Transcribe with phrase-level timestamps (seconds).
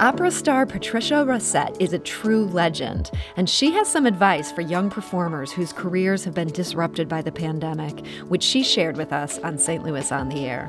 [0.00, 4.88] Opera star Patricia Racette is a true legend, and she has some advice for young
[4.90, 9.58] performers whose careers have been disrupted by the pandemic, which she shared with us on
[9.58, 9.82] St.
[9.82, 10.68] Louis on the Air.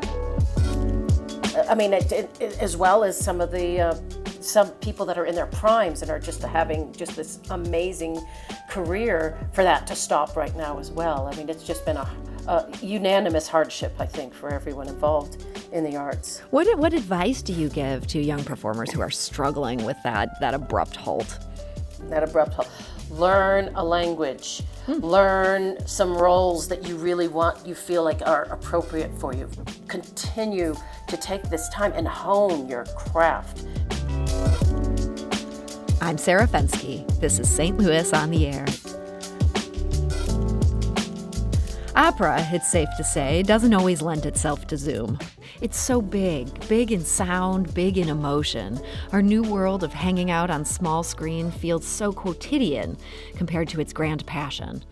[1.70, 3.96] I mean, it, it, as well as some of the uh,
[4.42, 8.20] some people that are in their primes and are just having just this amazing
[8.68, 11.30] career for that to stop right now as well.
[11.32, 12.09] I mean, it's just been a,
[12.48, 16.41] a unanimous hardship, I think, for everyone involved in the arts.
[16.52, 20.54] What, what advice do you give to young performers who are struggling with that, that
[20.54, 21.40] abrupt halt?
[22.04, 22.70] That abrupt halt.
[23.10, 24.62] Learn a language.
[24.86, 25.04] Hmm.
[25.04, 29.50] Learn some roles that you really want, you feel like are appropriate for you.
[29.88, 30.76] Continue
[31.08, 33.66] to take this time and hone your craft.
[36.02, 37.05] I'm Sarah Fenske.
[37.20, 37.77] This is St.
[37.77, 38.66] Louis on the Air.
[41.96, 45.20] Opera, it's safe to say, doesn't always lend itself to Zoom.
[45.62, 48.79] It's so big, big in sound, big in emotion.
[49.12, 52.98] Our new world of hanging out on small screen feels so quotidian
[53.35, 54.84] compared to its grand passion.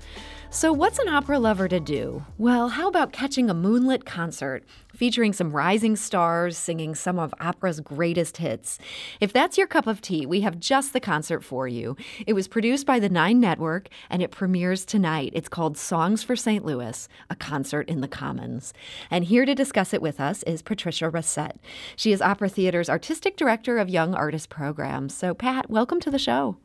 [0.50, 2.26] So, what's an opera lover to do?
[2.38, 4.64] Well, how about catching a moonlit concert
[4.96, 8.80] featuring some rising stars singing some of opera's greatest hits?
[9.20, 11.98] If that's your cup of tea, we have just the concert for you.
[12.26, 15.34] It was produced by the Nine Network and it premieres tonight.
[15.36, 16.64] It's called Songs for St.
[16.64, 18.74] Louis, a concert in the Commons.
[19.12, 21.58] And here to discuss it with us is Patricia Racette.
[21.98, 25.14] She is Opera Theater's artistic director of Young Artist Programs.
[25.14, 26.56] So, Pat, welcome to the show.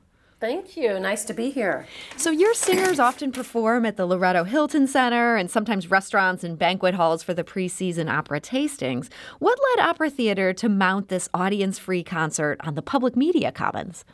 [0.42, 0.98] Thank you.
[0.98, 1.86] Nice to be here.
[2.16, 6.96] So, your singers often perform at the Loretto Hilton Center and sometimes restaurants and banquet
[6.96, 9.08] halls for the preseason opera tastings.
[9.38, 14.04] What led Opera Theater to mount this audience free concert on the public media commons?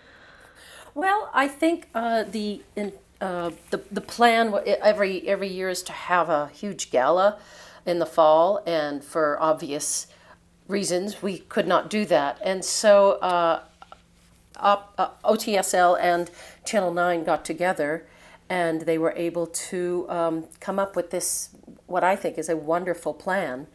[0.94, 5.92] Well, I think uh, the, in, uh, the the plan every every year is to
[5.92, 7.38] have a huge gala
[7.86, 10.08] in the fall, and for obvious
[10.66, 12.38] reasons, we could not do that.
[12.44, 13.62] And so uh,
[14.58, 16.30] uh, OTSL and
[16.64, 18.06] Channel 9 got together
[18.50, 21.50] and they were able to um, come up with this,
[21.86, 23.66] what I think is a wonderful plan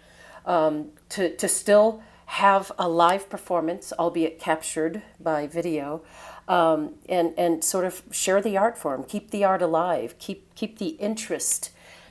[0.46, 6.04] um, to, to still have a live performance, albeit captured by video,
[6.48, 10.80] um, and, and sort of share the art form, keep the art alive, keep, keep
[10.80, 11.70] the interest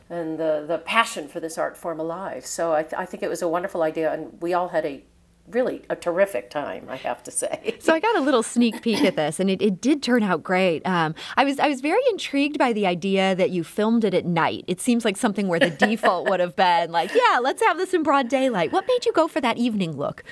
[0.08, 2.44] and the, the passion for this art form alive.
[2.46, 5.02] So I, th- I think it was a wonderful idea, and we all had a
[5.50, 7.76] really a terrific time, I have to say.
[7.80, 10.42] so I got a little sneak peek at this, and it, it did turn out
[10.42, 10.86] great.
[10.86, 14.24] Um, I was I was very intrigued by the idea that you filmed it at
[14.24, 14.64] night.
[14.66, 17.94] It seems like something where the default would have been like, yeah, let's have this
[17.94, 18.72] in broad daylight.
[18.72, 20.24] What made you go for that evening look?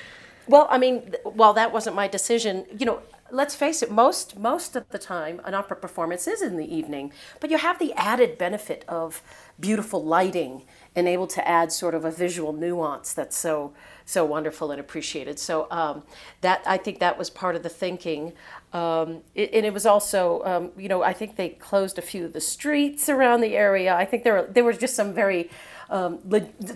[0.48, 3.00] Well, I mean, while that wasn't my decision, you know,
[3.32, 7.12] let's face it, most most of the time an opera performance is in the evening,
[7.40, 9.22] but you have the added benefit of
[9.58, 10.62] beautiful lighting
[10.96, 13.72] and able to add sort of a visual nuance that's so
[14.04, 15.38] so wonderful and appreciated.
[15.38, 16.02] So um,
[16.40, 18.32] that I think that was part of the thinking,
[18.72, 22.24] um, it, and it was also um, you know I think they closed a few
[22.24, 23.94] of the streets around the area.
[23.94, 25.50] I think there were there were just some very
[25.90, 26.20] um,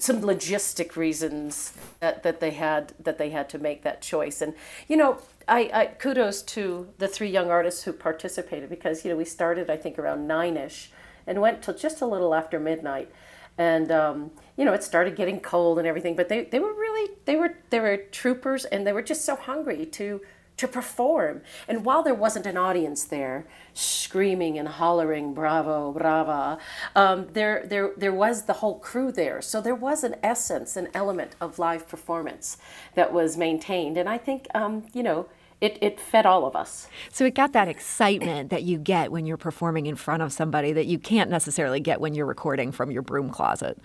[0.01, 4.43] some logistic reasons that, that they had that they had to make that choice.
[4.43, 4.55] And
[4.89, 9.17] you know I, I kudos to the three young artists who participated because you know
[9.17, 10.91] we started I think around nine ish
[11.27, 13.11] and went till just a little after midnight
[13.57, 17.13] and um, you know it started getting cold and everything but they, they were really
[17.25, 20.21] they were they were troopers and they were just so hungry to
[20.57, 26.59] to perform and while there wasn't an audience there screaming and hollering bravo brava
[26.95, 30.89] um, there there there was the whole crew there so there was an essence an
[30.95, 32.57] element of live performance
[32.95, 35.27] that was maintained and i think um, you know
[35.61, 36.89] it, it fed all of us.
[37.11, 40.73] So it got that excitement that you get when you're performing in front of somebody
[40.73, 43.79] that you can't necessarily get when you're recording from your broom closet.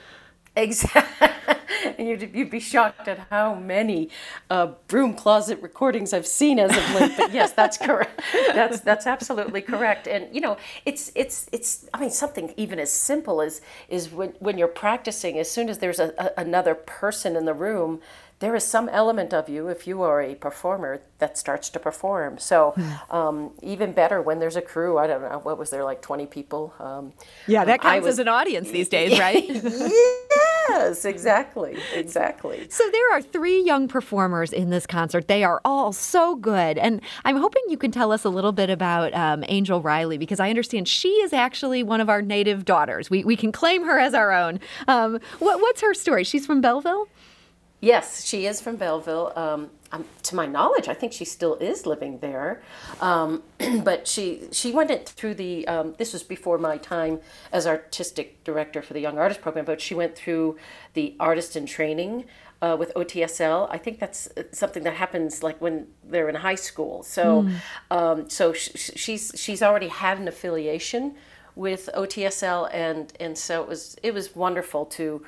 [0.58, 1.56] Exactly.
[1.98, 4.10] and you'd, you'd, be shocked at how many
[4.50, 7.18] uh, broom closet recordings I've seen as of late.
[7.18, 8.22] But yes, that's correct.
[8.54, 10.08] That's that's absolutely correct.
[10.08, 11.88] And you know, it's it's it's.
[11.94, 15.38] I mean, something even as simple as is when when you're practicing.
[15.38, 18.02] As soon as there's a, a another person in the room,
[18.40, 22.38] there is some element of you, if you are a performer, that starts to perform.
[22.40, 23.16] So hmm.
[23.16, 24.98] um, even better when there's a crew.
[24.98, 26.74] I don't know what was there like twenty people.
[26.80, 27.14] Um,
[27.48, 29.46] yeah, that counts was, as an audience these days, right?
[30.70, 32.68] Yes, exactly, exactly.
[32.70, 35.28] So there are three young performers in this concert.
[35.28, 38.70] They are all so good, and I'm hoping you can tell us a little bit
[38.70, 43.10] about um, Angel Riley because I understand she is actually one of our native daughters.
[43.10, 44.60] We we can claim her as our own.
[44.88, 46.24] Um, what, what's her story?
[46.24, 47.08] She's from Belleville.
[47.82, 49.32] Yes, she is from Belleville.
[49.38, 52.62] Um, um, to my knowledge, I think she still is living there.
[53.00, 53.42] Um,
[53.84, 55.68] but she she went through the.
[55.68, 57.20] Um, this was before my time
[57.52, 59.66] as artistic director for the Young Artist Program.
[59.66, 60.58] But she went through
[60.94, 62.26] the artist in training
[62.62, 63.68] uh, with OTSL.
[63.72, 67.04] I think that's uh, something that happens like when they're in high school.
[67.04, 67.48] So
[67.90, 68.32] mm.
[68.32, 71.16] so sh- she's she's already had an affiliation
[71.56, 75.26] with OTSL, and and so it was it was wonderful to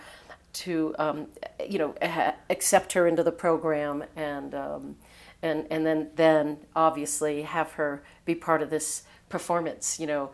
[0.54, 1.28] to um,
[1.68, 4.96] you know ha- accept her into the program and um,
[5.42, 10.32] and and then then obviously have her be part of this performance you know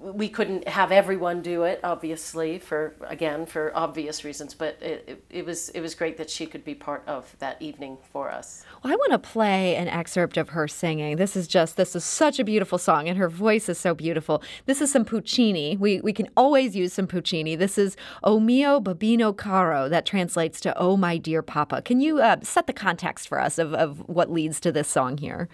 [0.00, 4.54] we couldn't have everyone do it, obviously, for again for obvious reasons.
[4.54, 7.60] But it, it, it, was it was great that she could be part of that
[7.60, 8.64] evening for us.
[8.82, 11.16] Well, I want to play an excerpt of her singing.
[11.16, 14.42] This is just this is such a beautiful song, and her voice is so beautiful.
[14.64, 15.76] This is some Puccini.
[15.76, 17.54] We we can always use some Puccini.
[17.54, 19.88] This is O mio babbino caro.
[19.88, 21.82] That translates to Oh my dear Papa.
[21.82, 25.18] Can you uh, set the context for us of, of what leads to this song
[25.18, 25.48] here?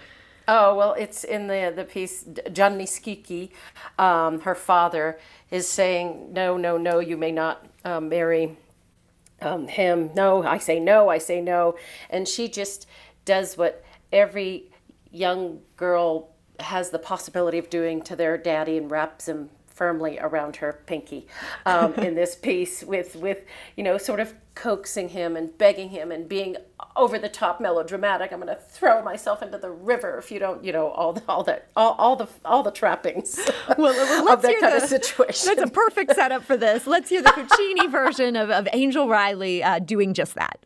[0.48, 2.25] Oh well, it's in the the piece.
[2.52, 3.50] Gianni Schicchi,
[3.98, 5.19] um, her father,
[5.50, 8.56] is saying, "No, no, no, you may not uh, marry
[9.43, 10.10] um, him.
[10.14, 11.76] No, I say no, I say no,"
[12.10, 12.87] and she just
[13.25, 14.70] does what every
[15.10, 20.56] young girl has the possibility of doing to their daddy and wraps him firmly around
[20.56, 21.26] her pinky
[21.67, 23.43] um, in this piece with with
[23.76, 26.56] you know sort of coaxing him and begging him and being
[26.96, 28.32] over the top melodramatic.
[28.32, 31.23] I'm going to throw myself into the river if you don't you know all the,
[31.28, 33.38] all that all, all the all the trappings
[33.78, 35.55] well, of that kind the, of situation.
[35.56, 36.87] That's a perfect setup for this.
[36.87, 40.58] Let's hear the puccini version of, of angel riley uh, doing just that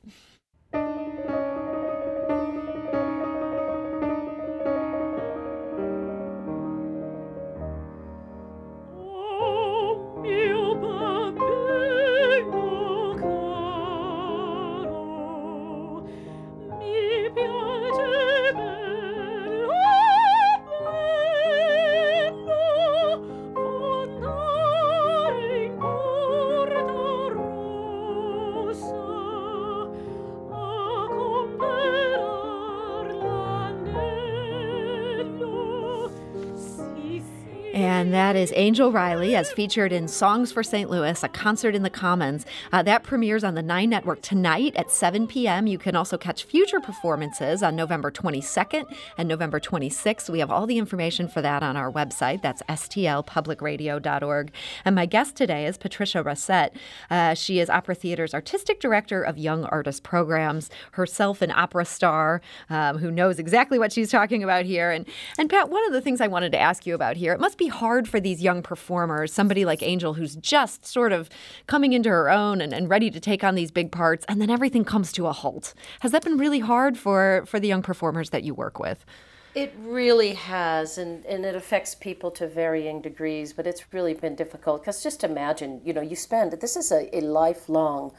[38.30, 40.88] that is Angel Riley, as featured in Songs for St.
[40.88, 42.46] Louis, a concert in the Commons.
[42.70, 45.66] Uh, that premieres on the Nine Network tonight at 7 p.m.
[45.66, 48.84] You can also catch future performances on November 22nd
[49.18, 50.30] and November 26th.
[50.30, 52.40] We have all the information for that on our website.
[52.40, 54.52] That's stlpublicradio.org.
[54.84, 56.70] And my guest today is Patricia Racette.
[57.10, 62.42] Uh, she is Opera Theater's Artistic Director of Young Artist Programs, herself an opera star
[62.68, 64.92] um, who knows exactly what she's talking about here.
[64.92, 65.04] And,
[65.36, 67.58] and Pat, one of the things I wanted to ask you about here, it must
[67.58, 71.30] be hard hard for these young performers, somebody like Angel who's just sort of
[71.66, 74.50] coming into her own and, and ready to take on these big parts, and then
[74.50, 75.72] everything comes to a halt.
[76.00, 79.06] Has that been really hard for, for the young performers that you work with?
[79.54, 84.36] It really has, and, and it affects people to varying degrees, but it's really been
[84.36, 88.12] difficult because just imagine, you know, you spend, this is a, a lifelong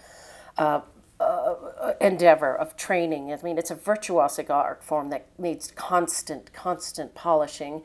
[0.58, 0.82] uh,
[1.20, 3.32] uh, endeavor of training.
[3.32, 7.84] I mean, it's a virtuosic art form that needs constant, constant polishing.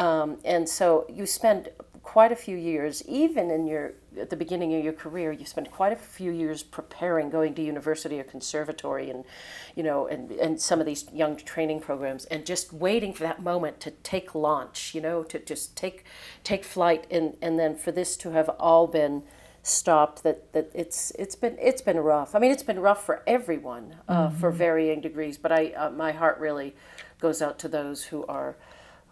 [0.00, 1.68] Um, and so you spend
[2.02, 5.70] quite a few years, even in your at the beginning of your career, you spend
[5.70, 9.24] quite a few years preparing, going to university or conservatory, and
[9.76, 13.42] you know, and and some of these young training programs, and just waiting for that
[13.42, 16.04] moment to take launch, you know, to just take
[16.42, 19.22] take flight, and and then for this to have all been
[19.62, 23.22] stopped that that it's it's been it's been rough i mean it's been rough for
[23.26, 24.38] everyone uh, mm-hmm.
[24.38, 26.74] for varying degrees but i uh, my heart really
[27.20, 28.56] goes out to those who are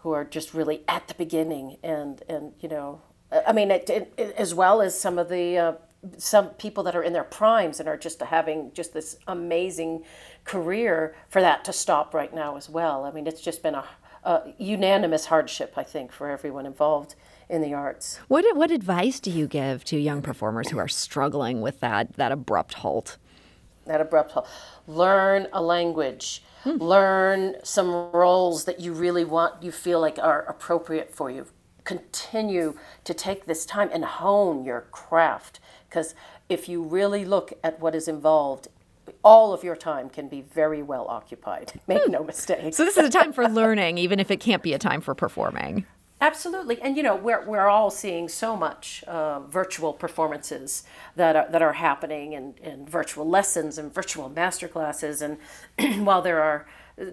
[0.01, 3.01] who are just really at the beginning and and you know
[3.45, 5.73] I mean it, it, as well as some of the uh,
[6.17, 10.03] some people that are in their primes and are just having just this amazing
[10.45, 13.05] career for that to stop right now as well.
[13.05, 13.85] I mean it's just been a,
[14.23, 17.15] a unanimous hardship I think for everyone involved
[17.49, 18.19] in the arts.
[18.27, 22.31] What what advice do you give to young performers who are struggling with that that
[22.31, 23.17] abrupt halt?
[23.85, 24.47] That abrupt halt.
[24.87, 26.77] Learn a language Hmm.
[26.77, 31.47] Learn some roles that you really want, you feel like are appropriate for you.
[31.85, 36.13] Continue to take this time and hone your craft because
[36.49, 38.67] if you really look at what is involved,
[39.23, 41.79] all of your time can be very well occupied.
[41.87, 42.11] Make hmm.
[42.11, 42.73] no mistake.
[42.73, 45.15] So, this is a time for learning, even if it can't be a time for
[45.15, 45.85] performing.
[46.21, 50.83] Absolutely, and you know we're we're all seeing so much uh, virtual performances
[51.15, 56.41] that are, that are happening, and, and virtual lessons and virtual masterclasses, and while there
[56.41, 56.67] are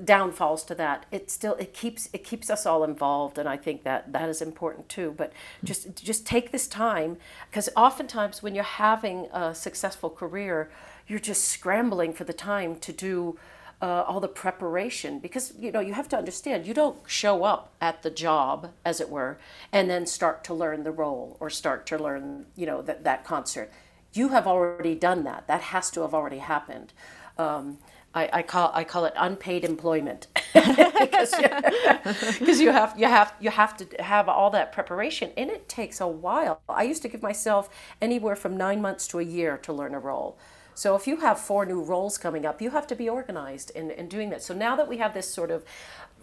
[0.05, 1.07] downfalls to that.
[1.13, 4.43] It still it keeps it keeps us all involved, and I think that that is
[4.43, 5.15] important too.
[5.17, 5.33] But
[5.63, 7.17] just just take this time
[7.49, 10.71] because oftentimes when you're having a successful career,
[11.07, 13.39] you're just scrambling for the time to do.
[13.83, 17.75] Uh, all the preparation because you know you have to understand you don't show up
[17.79, 19.37] at the job as it were
[19.71, 23.23] and then start to learn the role or start to learn you know that, that
[23.23, 23.71] concert
[24.15, 26.95] you have already done that that has to have already happened
[27.37, 27.77] um,
[28.17, 33.51] I, I call I call it unpaid employment because you, you have you have you
[33.51, 36.63] have to have all that preparation and it takes a while.
[36.67, 37.69] I used to give myself
[38.01, 40.39] anywhere from nine months to a year to learn a role.
[40.77, 43.91] So if you have four new roles coming up, you have to be organized in,
[43.91, 44.43] in doing that.
[44.43, 45.65] So now that we have this sort of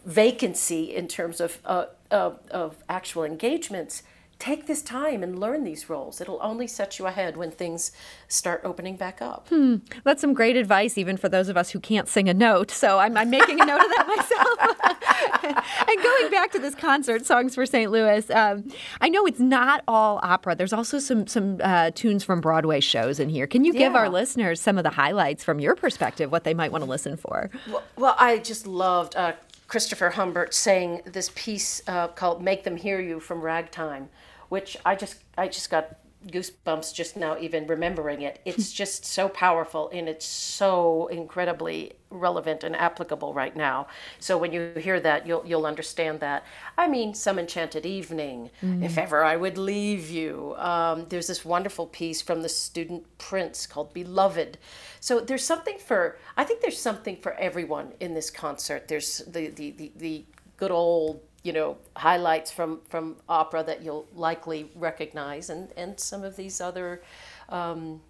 [0.05, 4.03] vacancy in terms of uh, of, of actual engagements,
[4.43, 6.19] take this time and learn these roles.
[6.19, 7.93] It'll only set you ahead when things
[8.27, 9.47] start opening back up.
[9.47, 9.77] Hmm.
[10.03, 12.69] That's some great advice, even for those of us who can't sing a note.
[12.69, 14.05] So I'm, I'm making a note of that
[15.43, 15.63] myself.
[15.87, 17.89] and going back to this concert, Songs for St.
[17.89, 18.69] Louis, um,
[18.99, 20.55] I know it's not all opera.
[20.55, 23.47] There's also some some uh, tunes from Broadway shows in here.
[23.47, 23.99] Can you give yeah.
[23.99, 27.15] our listeners some of the highlights from your perspective, what they might want to listen
[27.15, 27.49] for?
[27.71, 29.15] Well, well I just loved.
[29.15, 29.33] Uh,
[29.67, 34.09] Christopher Humbert sang this piece uh, called "Make Them Hear You" from Ragtime,
[34.53, 35.95] which I just I just got
[36.27, 38.39] goosebumps just now even remembering it.
[38.49, 43.87] It's just so powerful and it's so incredibly relevant and applicable right now.
[44.19, 46.39] So when you hear that, you'll you'll understand that.
[46.77, 48.83] I mean, some enchanted evening, mm-hmm.
[48.83, 50.53] if ever I would leave you.
[50.71, 54.59] Um, there's this wonderful piece from the student prince called Beloved.
[54.99, 56.01] So there's something for
[56.37, 58.81] I think there's something for everyone in this concert.
[58.87, 60.15] There's the the the, the
[60.57, 66.23] good old you know highlights from from opera that you'll likely recognize, and and some
[66.23, 67.01] of these other.
[67.49, 68.01] Um,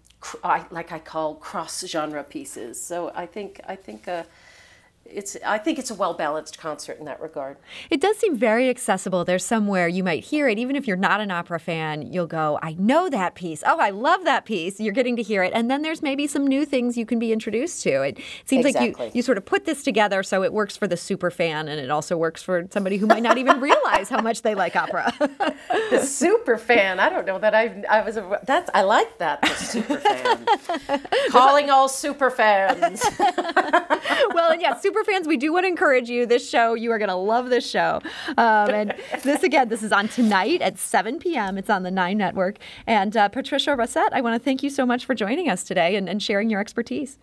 [0.42, 2.82] I, like I call cross genre pieces.
[2.82, 4.24] So I think I think uh,
[5.06, 7.56] it's I think it's a well balanced concert in that regard.
[7.90, 9.24] It does seem very accessible.
[9.24, 12.12] There's somewhere you might hear it, even if you're not an opera fan.
[12.12, 13.62] You'll go, I know that piece.
[13.66, 14.80] Oh, I love that piece.
[14.80, 17.32] You're getting to hear it, and then there's maybe some new things you can be
[17.32, 18.02] introduced to.
[18.02, 18.92] It seems exactly.
[19.06, 21.68] like you you sort of put this together so it works for the super fan,
[21.68, 24.76] and it also works for somebody who might not even realize how much they like
[24.76, 25.12] opera.
[25.90, 27.00] the super fan.
[27.00, 30.46] I don't know that I I was a, that's I like that the super fan.
[31.30, 33.02] Calling all super fans.
[33.18, 36.24] well, and yeah, super super fans, we do want to encourage you.
[36.24, 38.00] This show, you are going to love this show.
[38.38, 41.58] Um, and this, again, this is on tonight at 7 p.m.
[41.58, 42.58] It's on the Nine Network.
[42.86, 45.96] And uh, Patricia Racette, I want to thank you so much for joining us today
[45.96, 47.18] and, and sharing your expertise.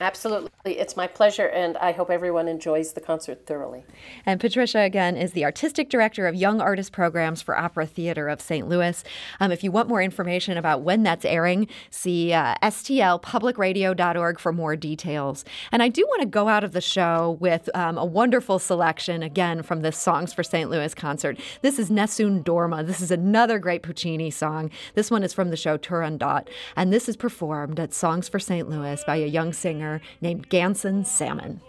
[0.00, 0.50] Absolutely.
[0.64, 3.84] It's my pleasure, and I hope everyone enjoys the concert thoroughly.
[4.26, 8.40] And Patricia, again, is the Artistic Director of Young Artist Programs for Opera Theater of
[8.40, 8.68] St.
[8.68, 9.04] Louis.
[9.38, 14.74] Um, if you want more information about when that's airing, see uh, stlpublicradio.org for more
[14.74, 15.44] details.
[15.70, 19.22] And I do want to go out of the show with um, a wonderful selection,
[19.22, 20.70] again, from this Songs for St.
[20.70, 21.38] Louis concert.
[21.62, 22.84] This is Nessun Dorma.
[22.84, 24.70] This is another great Puccini song.
[24.94, 28.68] This one is from the show Turandot, and this is performed at Songs for St.
[28.68, 31.60] Louis by a young singer singer named Ganson Salmon.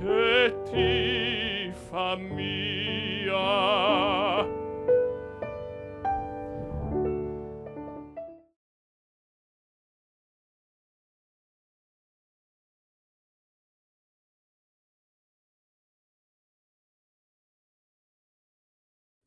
[0.00, 4.19] che ti fa mia